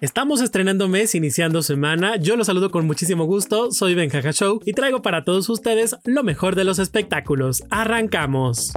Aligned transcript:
Estamos 0.00 0.40
estrenando 0.40 0.88
mes, 0.88 1.14
iniciando 1.14 1.62
semana. 1.62 2.16
Yo 2.16 2.36
los 2.36 2.48
saludo 2.48 2.70
con 2.70 2.86
muchísimo 2.86 3.24
gusto. 3.24 3.70
Soy 3.70 3.94
Benjaja 3.94 4.32
Show 4.32 4.60
y 4.64 4.72
traigo 4.72 5.00
para 5.00 5.24
todos 5.24 5.48
ustedes 5.48 5.96
lo 6.04 6.24
mejor 6.24 6.56
de 6.56 6.64
los 6.64 6.78
espectáculos. 6.80 7.62
Arrancamos. 7.70 8.72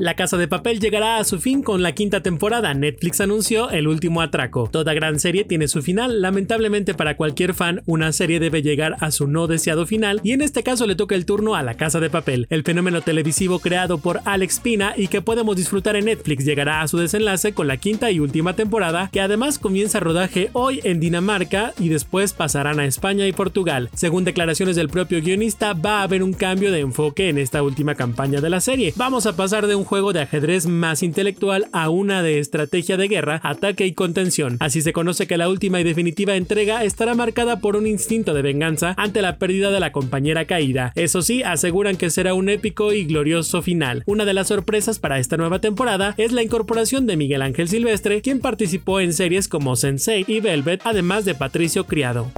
La 0.00 0.14
Casa 0.14 0.38
de 0.38 0.48
Papel 0.48 0.80
llegará 0.80 1.18
a 1.18 1.24
su 1.24 1.40
fin 1.40 1.62
con 1.62 1.82
la 1.82 1.92
quinta 1.92 2.22
temporada. 2.22 2.72
Netflix 2.72 3.20
anunció 3.20 3.68
el 3.68 3.86
último 3.86 4.22
atraco. 4.22 4.66
Toda 4.72 4.94
gran 4.94 5.20
serie 5.20 5.44
tiene 5.44 5.68
su 5.68 5.82
final. 5.82 6.22
Lamentablemente 6.22 6.94
para 6.94 7.18
cualquier 7.18 7.52
fan, 7.52 7.82
una 7.84 8.10
serie 8.12 8.40
debe 8.40 8.62
llegar 8.62 8.96
a 9.00 9.10
su 9.10 9.26
no 9.26 9.46
deseado 9.46 9.84
final 9.84 10.18
y 10.24 10.32
en 10.32 10.40
este 10.40 10.62
caso 10.62 10.86
le 10.86 10.96
toca 10.96 11.14
el 11.16 11.26
turno 11.26 11.54
a 11.54 11.62
La 11.62 11.74
Casa 11.74 12.00
de 12.00 12.08
Papel. 12.08 12.46
El 12.48 12.62
fenómeno 12.62 13.02
televisivo 13.02 13.58
creado 13.58 13.98
por 13.98 14.20
Alex 14.24 14.60
Pina 14.60 14.94
y 14.96 15.08
que 15.08 15.20
podemos 15.20 15.54
disfrutar 15.54 15.96
en 15.96 16.06
Netflix 16.06 16.46
llegará 16.46 16.80
a 16.80 16.88
su 16.88 16.96
desenlace 16.96 17.52
con 17.52 17.66
la 17.66 17.76
quinta 17.76 18.10
y 18.10 18.20
última 18.20 18.56
temporada 18.56 19.10
que 19.12 19.20
además 19.20 19.58
comienza 19.58 20.00
rodaje 20.00 20.48
hoy 20.54 20.80
en 20.84 21.00
Dinamarca 21.00 21.74
y 21.78 21.90
después 21.90 22.32
pasarán 22.32 22.80
a 22.80 22.86
España 22.86 23.26
y 23.26 23.32
Portugal. 23.32 23.90
Según 23.92 24.24
declaraciones 24.24 24.76
del 24.76 24.88
propio 24.88 25.20
guionista, 25.20 25.74
va 25.74 26.00
a 26.00 26.04
haber 26.04 26.22
un 26.22 26.32
cambio 26.32 26.72
de 26.72 26.80
enfoque 26.80 27.28
en 27.28 27.36
esta 27.36 27.62
última 27.62 27.96
campaña 27.96 28.40
de 28.40 28.48
la 28.48 28.62
serie. 28.62 28.94
Vamos 28.96 29.26
a 29.26 29.36
pasar 29.36 29.66
de 29.66 29.74
un 29.74 29.89
juego 29.90 30.12
de 30.12 30.20
ajedrez 30.20 30.66
más 30.66 31.02
intelectual 31.02 31.66
a 31.72 31.90
una 31.90 32.22
de 32.22 32.38
estrategia 32.38 32.96
de 32.96 33.08
guerra, 33.08 33.40
ataque 33.42 33.86
y 33.86 33.92
contención. 33.92 34.56
Así 34.60 34.82
se 34.82 34.92
conoce 34.92 35.26
que 35.26 35.36
la 35.36 35.48
última 35.48 35.80
y 35.80 35.82
definitiva 35.82 36.36
entrega 36.36 36.84
estará 36.84 37.16
marcada 37.16 37.58
por 37.58 37.74
un 37.74 37.88
instinto 37.88 38.32
de 38.32 38.42
venganza 38.42 38.94
ante 38.96 39.20
la 39.20 39.38
pérdida 39.38 39.72
de 39.72 39.80
la 39.80 39.90
compañera 39.90 40.44
caída. 40.44 40.92
Eso 40.94 41.22
sí, 41.22 41.42
aseguran 41.42 41.96
que 41.96 42.10
será 42.10 42.34
un 42.34 42.48
épico 42.48 42.92
y 42.92 43.04
glorioso 43.04 43.62
final. 43.62 44.04
Una 44.06 44.24
de 44.24 44.34
las 44.34 44.46
sorpresas 44.46 45.00
para 45.00 45.18
esta 45.18 45.36
nueva 45.36 45.58
temporada 45.58 46.14
es 46.18 46.30
la 46.30 46.44
incorporación 46.44 47.08
de 47.08 47.16
Miguel 47.16 47.42
Ángel 47.42 47.66
Silvestre, 47.66 48.22
quien 48.22 48.38
participó 48.38 49.00
en 49.00 49.12
series 49.12 49.48
como 49.48 49.74
Sensei 49.74 50.24
y 50.28 50.38
Velvet, 50.38 50.82
además 50.84 51.24
de 51.24 51.34
Patricio 51.34 51.86
Criado. 51.86 52.30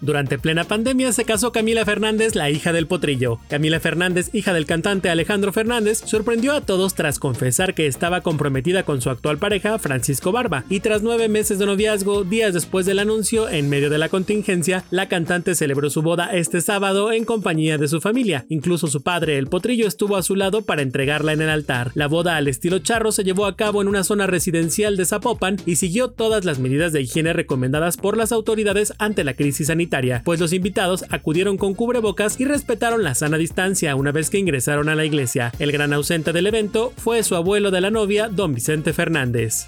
Durante 0.00 0.38
plena 0.38 0.64
pandemia 0.64 1.12
se 1.12 1.24
casó 1.24 1.52
Camila 1.52 1.84
Fernández, 1.84 2.34
la 2.34 2.50
hija 2.50 2.72
del 2.72 2.86
potrillo. 2.86 3.38
Camila 3.48 3.80
Fernández, 3.80 4.30
hija 4.34 4.52
del 4.52 4.66
cantante 4.66 5.08
Alejandro 5.08 5.52
Fernández, 5.52 6.02
sorprendió 6.04 6.52
a 6.52 6.60
todos 6.60 6.94
tras 6.94 7.18
confesar 7.18 7.74
que 7.74 7.86
estaba 7.86 8.20
comprometida 8.20 8.82
con 8.82 9.00
su 9.00 9.10
actual 9.10 9.38
pareja, 9.38 9.78
Francisco 9.78 10.32
Barba, 10.32 10.64
y 10.68 10.80
tras 10.80 11.02
nueve 11.02 11.28
meses 11.28 11.58
de 11.58 11.66
noviazgo, 11.66 12.24
días 12.24 12.52
después 12.52 12.86
del 12.86 12.98
anuncio, 12.98 13.48
en 13.48 13.68
medio 13.68 13.90
de 13.90 13.98
la 13.98 14.08
contingencia, 14.08 14.84
la 14.90 15.08
cantante 15.08 15.54
celebró 15.54 15.88
su 15.88 16.02
boda 16.02 16.30
este 16.32 16.60
sábado 16.60 17.12
en 17.12 17.24
compañía 17.24 17.78
de 17.78 17.88
su 17.88 18.00
familia. 18.00 18.44
Incluso 18.48 18.88
su 18.88 19.02
padre, 19.02 19.38
el 19.38 19.46
potrillo, 19.46 19.86
estuvo 19.86 20.16
a 20.16 20.22
su 20.22 20.36
lado 20.36 20.62
para 20.62 20.82
entregarla 20.82 21.32
en 21.32 21.40
el 21.40 21.48
altar. 21.48 21.90
La 21.94 22.06
boda 22.06 22.36
al 22.36 22.48
estilo 22.48 22.80
charro 22.80 23.12
se 23.12 23.24
llevó 23.24 23.46
a 23.46 23.56
cabo 23.56 23.80
en 23.80 23.88
una 23.88 24.04
zona 24.04 24.26
residencial 24.26 24.96
de 24.96 25.06
Zapopan 25.06 25.56
y 25.64 25.76
siguió 25.76 26.10
todas 26.10 26.44
las 26.44 26.58
medidas 26.58 26.92
de 26.92 27.02
higiene 27.02 27.32
recomendadas 27.32 27.96
por 27.96 28.16
las 28.16 28.32
autoridades 28.32 28.92
ante 28.98 29.24
la 29.24 29.34
crisis 29.34 29.68
sanitaria 29.68 29.85
pues 30.24 30.40
los 30.40 30.52
invitados 30.52 31.04
acudieron 31.10 31.56
con 31.56 31.74
cubrebocas 31.74 32.40
y 32.40 32.44
respetaron 32.44 33.02
la 33.02 33.14
sana 33.14 33.38
distancia 33.38 33.96
una 33.96 34.12
vez 34.12 34.30
que 34.30 34.38
ingresaron 34.38 34.88
a 34.88 34.94
la 34.94 35.04
iglesia. 35.04 35.52
El 35.58 35.72
gran 35.72 35.92
ausente 35.92 36.32
del 36.32 36.46
evento 36.46 36.92
fue 36.96 37.22
su 37.22 37.34
abuelo 37.34 37.70
de 37.70 37.80
la 37.80 37.90
novia, 37.90 38.28
don 38.28 38.54
Vicente 38.54 38.92
Fernández. 38.92 39.66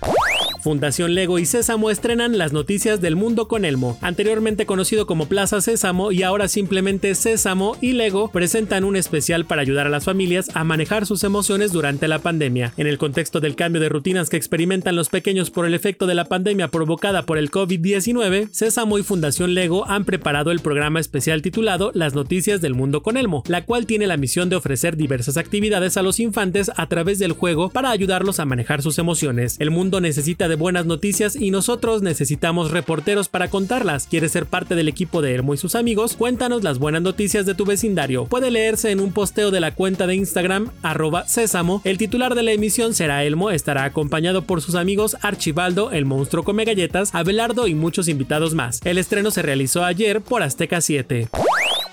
Fundación 0.61 1.15
Lego 1.15 1.39
y 1.39 1.47
Sésamo 1.47 1.91
estrenan 1.91 2.39
las 2.39 2.53
noticias 2.53 3.01
del 3.01 3.17
mundo 3.17 3.49
con 3.49 3.65
Elmo. 3.65 3.99
Anteriormente 4.01 4.67
conocido 4.67 5.07
como 5.07 5.27
Plaza 5.27 5.61
Sésamo 5.61 6.13
y 6.13 6.23
ahora 6.23 6.49
simplemente 6.49 7.15
Sésamo 7.15 7.77
y 7.81 7.93
Lego 7.93 8.29
presentan 8.29 8.85
un 8.85 8.97
especial 8.97 9.45
para 9.45 9.63
ayudar 9.63 9.87
a 9.87 9.91
las 9.91 10.05
familias 10.05 10.51
a 10.55 10.65
manejar 10.65 11.07
sus 11.07 11.25
emociones 11.25 11.73
durante 11.73 12.09
la 12.09 12.19
pandemia. 12.19 12.73
En 12.77 12.87
el 12.87 12.99
contexto 12.99 13.41
del 13.41 13.57
cambio 13.57 13.81
de 13.81 13.89
rutinas 13.89 14.31
que 14.31 14.37
experimentan 14.37 14.97
los 14.97 15.09
pequeños 15.09 15.51
por 15.51 15.67
el 15.67 15.75
efecto 15.75 16.07
de 16.07 16.15
la 16.15 16.25
pandemia 16.25 16.69
provocada 16.69 17.23
por 17.23 17.39
el 17.39 17.51
COVID-19, 17.51 18.49
Sésamo 18.51 18.99
y 18.99 19.03
Fundación 19.03 19.55
Lego 19.55 19.89
han 19.89 20.05
preparado 20.05 20.51
el 20.51 20.61
programa 20.61 21.01
especial 21.01 21.43
titulado 21.43 21.93
Las 21.95 22.15
noticias 22.15 22.61
del 22.61 22.75
mundo 22.75 23.03
con 23.03 23.17
Elmo, 23.17 23.43
la 23.47 23.65
cual 23.65 23.87
tiene 23.87 24.07
la 24.07 24.17
misión 24.17 24.49
de 24.49 24.57
ofrecer 24.57 24.97
diversas 24.97 25.37
actividades 25.37 25.97
a 25.97 26.03
los 26.03 26.19
infantes 26.21 26.71
a 26.77 26.89
través 26.89 27.19
del 27.19 27.33
juego 27.33 27.71
para 27.71 27.91
ayudarlos 27.91 28.41
a 28.41 28.45
manejar 28.45 28.83
sus 28.83 28.99
emociones. 28.99 29.57
El 29.61 29.71
mundo 29.71 30.01
necesita 30.01 30.48
de 30.49 30.57
buenas 30.57 30.87
noticias 30.87 31.37
y 31.37 31.51
nosotros 31.51 32.03
necesitamos 32.03 32.71
reporteros 32.71 33.29
para 33.29 33.49
contarlas. 33.49 34.07
¿Quieres 34.07 34.33
ser 34.33 34.47
parte 34.47 34.75
del 34.75 34.89
equipo 34.89 35.23
de 35.23 35.35
Elmo 35.35 35.55
y 35.55 35.59
sus 35.59 35.75
amigos? 35.75 36.17
Cuéntanos 36.17 36.65
las 36.65 36.79
buenas 36.79 37.03
noticias 37.03 37.47
de 37.47 37.55
tu 37.55 37.65
vecindario. 37.65 38.25
Puede 38.27 38.51
leerse 38.51 38.91
en 38.91 39.01
un 39.01 39.13
posteo 39.13 39.51
de 39.51 39.61
la 39.61 39.75
cuenta 39.75 40.07
de 40.07 40.15
Instagram 40.15 40.71
arroba 40.83 41.29
sésamo. 41.29 41.83
El 41.85 41.99
titular 41.99 42.35
de 42.35 42.43
la 42.43 42.53
emisión 42.53 42.95
será 42.95 43.25
Elmo, 43.25 43.51
estará 43.51 43.85
acompañado 43.85 44.43
por 44.43 44.61
sus 44.61 44.75
amigos 44.75 45.17
Archibaldo, 45.21 45.93
el 45.93 46.05
monstruo 46.05 46.45
come 46.45 46.65
galletas, 46.65 47.15
Abelardo 47.15 47.67
y 47.67 47.75
muchos 47.75 48.09
invitados 48.09 48.55
más. 48.55 48.81
El 48.85 48.99
estreno 48.99 49.31
se 49.31 49.43
realizó 49.43 49.85
ayer 49.85 50.21
por 50.21 50.43
Azteca 50.43 50.81
7. 50.81 51.29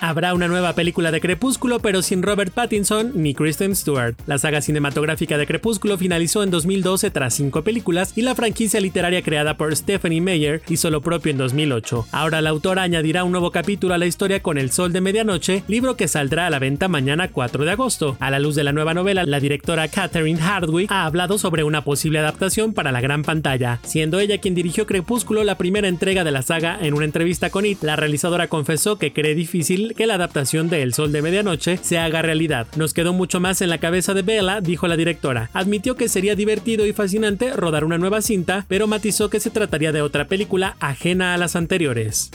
Habrá 0.01 0.33
una 0.33 0.47
nueva 0.47 0.73
película 0.73 1.11
de 1.11 1.21
Crepúsculo, 1.21 1.79
pero 1.79 2.01
sin 2.01 2.21
Robert 2.21 2.53
Pattinson 2.53 3.11
ni 3.15 3.33
Kristen 3.33 3.75
Stewart. 3.75 4.15
La 4.27 4.37
saga 4.37 4.61
cinematográfica 4.61 5.37
de 5.37 5.47
Crepúsculo 5.47 5.97
finalizó 5.97 6.43
en 6.43 6.51
2012 6.51 7.11
tras 7.11 7.33
cinco 7.33 7.63
películas 7.63 8.13
y 8.15 8.21
la 8.21 8.35
franquicia 8.35 8.79
literaria 8.79 9.21
creada 9.21 9.57
por 9.57 9.75
Stephanie 9.75 10.21
Meyer 10.21 10.61
hizo 10.69 10.89
lo 10.89 11.01
propio 11.01 11.31
en 11.31 11.37
2008. 11.37 12.07
Ahora 12.11 12.41
la 12.41 12.49
autora 12.49 12.83
añadirá 12.83 13.23
un 13.23 13.31
nuevo 13.31 13.51
capítulo 13.51 13.93
a 13.93 13.97
la 13.97 14.05
historia 14.05 14.41
con 14.41 14.57
El 14.57 14.71
Sol 14.71 14.93
de 14.93 15.01
Medianoche, 15.01 15.63
libro 15.67 15.95
que 15.95 16.07
saldrá 16.07 16.47
a 16.47 16.49
la 16.49 16.59
venta 16.59 16.87
mañana 16.87 17.29
4 17.29 17.65
de 17.65 17.71
agosto. 17.71 18.17
A 18.19 18.29
la 18.31 18.39
luz 18.39 18.55
de 18.55 18.63
la 18.63 18.73
nueva 18.73 18.93
novela, 18.93 19.23
la 19.23 19.39
directora 19.39 19.87
Catherine 19.87 20.41
Hardwick 20.41 20.91
ha 20.91 21.05
hablado 21.05 21.37
sobre 21.37 21.63
una 21.63 21.83
posible 21.83 22.19
adaptación 22.19 22.73
para 22.73 22.91
la 22.91 23.01
gran 23.01 23.23
pantalla, 23.23 23.79
siendo 23.83 24.19
ella 24.19 24.39
quien 24.39 24.55
dirigió 24.55 24.85
Crepúsculo, 24.85 25.43
la 25.43 25.57
primera 25.57 25.87
entrega 25.87 26.23
de 26.23 26.31
la 26.31 26.41
saga. 26.41 26.77
En 26.81 26.93
una 26.93 27.05
entrevista 27.05 27.49
con 27.49 27.65
It, 27.65 27.81
la 27.83 27.95
realizadora 27.95 28.47
confesó 28.47 28.97
que 28.97 29.13
cree 29.13 29.35
difícil 29.35 29.84
que 29.93 30.07
la 30.07 30.15
adaptación 30.15 30.69
de 30.69 30.81
El 30.81 30.93
Sol 30.93 31.11
de 31.11 31.21
Medianoche 31.21 31.77
se 31.77 31.97
haga 31.97 32.21
realidad. 32.21 32.67
Nos 32.75 32.93
quedó 32.93 33.13
mucho 33.13 33.39
más 33.39 33.61
en 33.61 33.69
la 33.69 33.77
cabeza 33.77 34.13
de 34.13 34.23
Bella, 34.23 34.61
dijo 34.61 34.87
la 34.87 34.97
directora. 34.97 35.49
Admitió 35.53 35.95
que 35.95 36.09
sería 36.09 36.35
divertido 36.35 36.85
y 36.85 36.93
fascinante 36.93 37.53
rodar 37.53 37.83
una 37.83 37.97
nueva 37.97 38.21
cinta, 38.21 38.65
pero 38.67 38.87
matizó 38.87 39.29
que 39.29 39.39
se 39.39 39.51
trataría 39.51 39.91
de 39.91 40.01
otra 40.01 40.27
película 40.27 40.75
ajena 40.79 41.33
a 41.33 41.37
las 41.37 41.55
anteriores. 41.55 42.31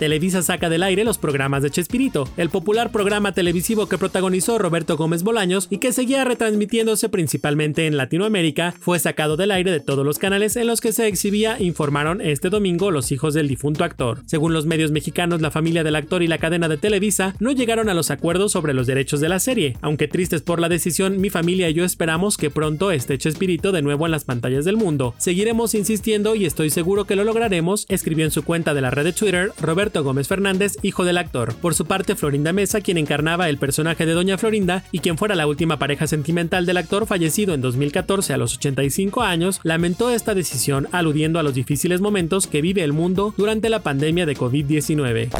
Televisa 0.00 0.40
saca 0.40 0.70
del 0.70 0.82
aire 0.82 1.04
los 1.04 1.18
programas 1.18 1.62
de 1.62 1.68
Chespirito, 1.68 2.26
el 2.38 2.48
popular 2.48 2.90
programa 2.90 3.32
televisivo 3.32 3.86
que 3.86 3.98
protagonizó 3.98 4.56
Roberto 4.58 4.96
Gómez 4.96 5.22
Bolaños 5.22 5.66
y 5.68 5.76
que 5.76 5.92
seguía 5.92 6.24
retransmitiéndose 6.24 7.10
principalmente 7.10 7.86
en 7.86 7.98
Latinoamérica, 7.98 8.72
fue 8.80 8.98
sacado 8.98 9.36
del 9.36 9.50
aire 9.50 9.70
de 9.70 9.80
todos 9.80 10.06
los 10.06 10.18
canales 10.18 10.56
en 10.56 10.68
los 10.68 10.80
que 10.80 10.92
se 10.92 11.06
exhibía, 11.06 11.60
informaron 11.60 12.22
este 12.22 12.48
domingo 12.48 12.90
los 12.90 13.12
hijos 13.12 13.34
del 13.34 13.46
difunto 13.46 13.84
actor. 13.84 14.22
Según 14.24 14.54
los 14.54 14.64
medios 14.64 14.90
mexicanos, 14.90 15.42
la 15.42 15.50
familia 15.50 15.84
del 15.84 15.96
actor 15.96 16.22
y 16.22 16.28
la 16.28 16.38
cadena 16.38 16.68
de 16.68 16.78
Televisa 16.78 17.34
no 17.38 17.52
llegaron 17.52 17.90
a 17.90 17.94
los 17.94 18.10
acuerdos 18.10 18.52
sobre 18.52 18.72
los 18.72 18.86
derechos 18.86 19.20
de 19.20 19.28
la 19.28 19.38
serie. 19.38 19.76
Aunque 19.82 20.08
tristes 20.08 20.40
por 20.40 20.60
la 20.60 20.70
decisión, 20.70 21.20
mi 21.20 21.28
familia 21.28 21.68
y 21.68 21.74
yo 21.74 21.84
esperamos 21.84 22.38
que 22.38 22.48
pronto 22.48 22.90
esté 22.90 23.18
Chespirito 23.18 23.70
de 23.70 23.82
nuevo 23.82 24.06
en 24.06 24.12
las 24.12 24.24
pantallas 24.24 24.64
del 24.64 24.78
mundo. 24.78 25.14
Seguiremos 25.18 25.74
insistiendo 25.74 26.36
y 26.36 26.46
estoy 26.46 26.70
seguro 26.70 27.04
que 27.04 27.16
lo 27.16 27.24
lograremos, 27.24 27.84
escribió 27.90 28.24
en 28.24 28.30
su 28.30 28.44
cuenta 28.44 28.72
de 28.72 28.80
la 28.80 28.90
red 28.90 29.04
de 29.04 29.12
Twitter 29.12 29.52
Roberto 29.60 29.89
Gómez 29.98 30.28
Fernández, 30.28 30.76
hijo 30.82 31.04
del 31.04 31.18
actor. 31.18 31.54
Por 31.56 31.74
su 31.74 31.84
parte, 31.84 32.14
Florinda 32.14 32.52
Mesa, 32.52 32.80
quien 32.80 32.96
encarnaba 32.96 33.48
el 33.48 33.58
personaje 33.58 34.06
de 34.06 34.12
Doña 34.12 34.38
Florinda 34.38 34.84
y 34.92 35.00
quien 35.00 35.18
fuera 35.18 35.34
la 35.34 35.48
última 35.48 35.78
pareja 35.78 36.06
sentimental 36.06 36.66
del 36.66 36.76
actor 36.76 37.06
fallecido 37.06 37.52
en 37.52 37.60
2014 37.60 38.32
a 38.32 38.36
los 38.36 38.56
85 38.56 39.22
años, 39.22 39.60
lamentó 39.64 40.10
esta 40.10 40.34
decisión 40.34 40.88
aludiendo 40.92 41.38
a 41.38 41.42
los 41.42 41.54
difíciles 41.54 42.00
momentos 42.00 42.46
que 42.46 42.62
vive 42.62 42.84
el 42.84 42.92
mundo 42.92 43.34
durante 43.36 43.68
la 43.68 43.82
pandemia 43.82 44.24
de 44.24 44.36
COVID-19. 44.36 45.30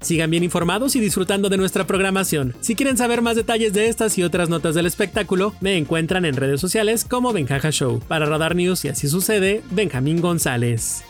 Sigan 0.00 0.30
bien 0.30 0.42
informados 0.42 0.96
y 0.96 1.00
disfrutando 1.00 1.50
de 1.50 1.58
nuestra 1.58 1.86
programación. 1.86 2.54
Si 2.60 2.74
quieren 2.74 2.96
saber 2.96 3.20
más 3.20 3.36
detalles 3.36 3.74
de 3.74 3.88
estas 3.88 4.16
y 4.16 4.22
otras 4.22 4.48
notas 4.48 4.74
del 4.74 4.86
espectáculo, 4.86 5.54
me 5.60 5.76
encuentran 5.76 6.24
en 6.24 6.36
redes 6.36 6.60
sociales 6.60 7.04
como 7.04 7.32
Benjaja 7.32 7.70
Show. 7.70 8.00
Para 8.08 8.24
Radar 8.24 8.56
News 8.56 8.84
y 8.84 8.88
así 8.88 9.08
sucede, 9.08 9.62
Benjamín 9.70 10.20
González. 10.22 11.04